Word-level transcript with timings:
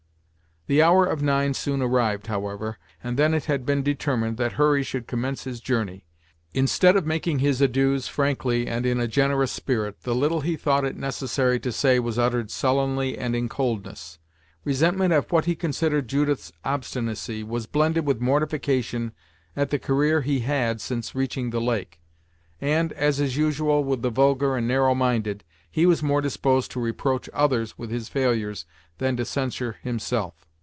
The 0.67 0.83
hour 0.83 1.05
of 1.07 1.23
nine 1.23 1.53
soon 1.53 1.81
arrived, 1.81 2.27
however, 2.27 2.77
and 3.03 3.17
then 3.17 3.33
it 3.33 3.45
had 3.45 3.65
been 3.65 3.81
determined 3.81 4.37
that 4.37 4.53
Hurry 4.53 4.83
should 4.83 5.07
commence 5.07 5.43
his 5.43 5.59
journey. 5.59 6.05
Instead 6.53 6.95
of 6.95 7.05
making 7.05 7.39
his 7.39 7.61
adieus 7.61 8.07
frankly, 8.07 8.67
and 8.67 8.85
in 8.85 8.99
a 8.99 9.07
generous 9.07 9.51
spirit, 9.51 10.03
the 10.03 10.13
little 10.13 10.41
he 10.41 10.55
thought 10.55 10.85
it 10.85 10.95
necessary 10.95 11.59
to 11.61 11.71
say 11.73 11.99
was 11.99 12.19
uttered 12.19 12.51
sullenly 12.51 13.17
and 13.17 13.35
in 13.35 13.49
coldness. 13.49 14.19
Resentment 14.63 15.11
at 15.11 15.31
what 15.31 15.45
he 15.45 15.55
considered 15.55 16.07
Judith's 16.07 16.53
obstinacy 16.63 17.43
was 17.43 17.65
blended 17.65 18.05
with 18.05 18.21
mortification 18.21 19.13
at 19.55 19.71
the 19.71 19.79
career 19.79 20.21
he 20.21 20.41
had 20.41 20.79
since 20.79 21.15
reaching 21.15 21.49
the 21.49 21.59
lake, 21.59 21.99
and, 22.61 22.93
as 22.93 23.19
is 23.19 23.35
usual 23.35 23.83
with 23.83 24.03
the 24.03 24.11
vulgar 24.11 24.55
and 24.55 24.67
narrow 24.67 24.93
minded, 24.93 25.43
he 25.69 25.87
was 25.87 26.03
more 26.03 26.21
disposed 26.21 26.69
to 26.71 26.79
reproach 26.79 27.27
others 27.33 27.79
with 27.79 27.89
his 27.89 28.07
failures 28.09 28.65
than 28.99 29.17
to 29.17 29.25
censure 29.25 29.77
himself. 29.81 30.45